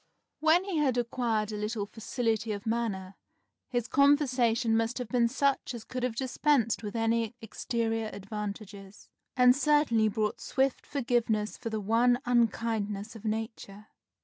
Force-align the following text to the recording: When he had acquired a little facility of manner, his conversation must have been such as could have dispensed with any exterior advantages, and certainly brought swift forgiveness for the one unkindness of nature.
When 0.39 0.63
he 0.63 0.77
had 0.77 0.97
acquired 0.97 1.51
a 1.51 1.57
little 1.57 1.85
facility 1.85 2.51
of 2.53 2.65
manner, 2.65 3.17
his 3.69 3.87
conversation 3.87 4.75
must 4.75 4.97
have 4.97 5.09
been 5.09 5.27
such 5.27 5.75
as 5.75 5.83
could 5.83 6.01
have 6.01 6.15
dispensed 6.15 6.81
with 6.81 6.95
any 6.95 7.35
exterior 7.39 8.09
advantages, 8.11 9.09
and 9.37 9.55
certainly 9.55 10.07
brought 10.09 10.41
swift 10.41 10.87
forgiveness 10.87 11.55
for 11.55 11.69
the 11.69 11.79
one 11.79 12.19
unkindness 12.25 13.15
of 13.15 13.25
nature. 13.25 13.89